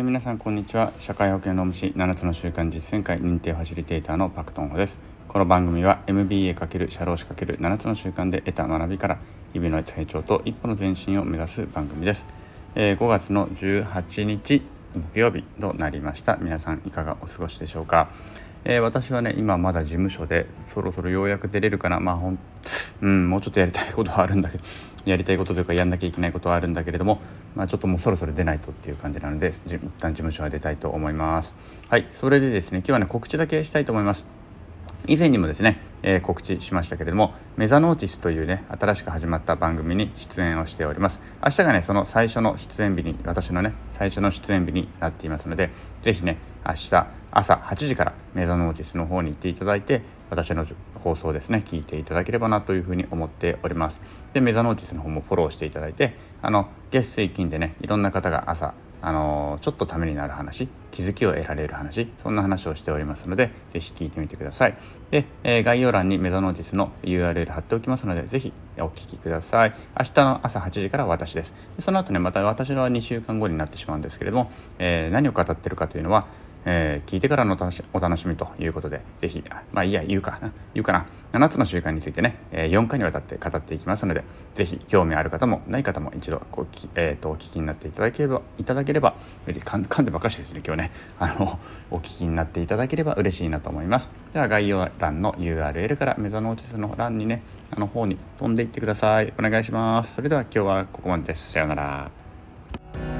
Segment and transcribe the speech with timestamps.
[0.00, 0.94] えー、皆さんこんにちは。
[0.98, 4.96] 社会保険労務士7つの習慣実践会認定ファシリテーターのパクトンホです。
[5.28, 9.18] この番組は MBA× 社労士 ×7 つの習慣で得た学びから
[9.52, 12.26] 日々の成長と一歩の前進を目指す番組です、
[12.76, 14.62] えー、5月の18日
[14.94, 16.36] 木曜日となりました。
[16.36, 18.08] 皆さんいかがお過ごしでしょうか。
[18.64, 22.00] えー、私はね今まだ事務所でそろそろようやく出れるかな。
[22.00, 22.38] まあほん、
[23.02, 24.64] うん、もうちょっとやりたいことはあるんだけど
[25.04, 27.20] やりたいことというかやんなきゃいけないことはあるんだけれども、
[27.56, 31.54] まあ、ちょっともうそろそろ出ないとっていう感じなので一旦事務所は出たいと思います。
[31.88, 34.39] はいそれでですね今日はね告知だけしたいと思います。
[35.06, 41.20] 以前にもですね、えー、告知しましたけれどもメザノーティスというね新しく始まった番組に出演をしております。
[41.42, 45.70] 明日がねその最初の出演日に私のね最初の出演日になっていますので
[46.02, 54.00] 是非ね明日朝8時からメザノーティスの方に行っていただいて私の放送ですね聞いていただければなというふうに思っております。
[54.32, 64.76] でメザノーティスの方もフォローしていただいてあの月水金でねいろんな方が朝あのちょっとためになる話気づきを得られる話そんな話をしておりますので是非聞いてみてください。
[65.10, 69.74] で、え、概要欄にメゾノーティスの URL 貼っておきますので是非お聞きください。
[69.98, 71.54] 明日の朝8時から私です。
[71.76, 76.26] でその後ねまた私は2週間後になってしまうんですけれども、えー、何を語ってるかというのは
[76.64, 77.56] えー、聞いてからの
[77.92, 89.14] お楽しみということで、ぜひ、まあいいや、言うかな、言うかな、7つの習慣についてね、えー、4回にわたって語っていきますので、ぜひ興味ある方もない方も一度こうきえーと、お聞きになっていただければ、いただければ、
[89.46, 91.58] 噛んでばかしですね、今日ね、 あの、
[91.90, 94.10] お聞きになっていただければ嬉しいなと思います。
[94.32, 99.32] では、概要欄の URL からメザノーティスの欄にね、あの方に飛んでいってください。
[99.38, 100.14] お願いします。
[100.14, 101.52] それでは今日はここまでです。
[101.52, 103.19] さようなら。